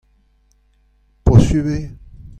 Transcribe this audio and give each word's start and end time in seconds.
Posupl 1.25 1.69
eo? 1.77 1.87